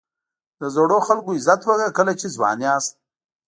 [0.59, 2.93] د زړو خلکو عزت وکړه کله چې ځوان یاست.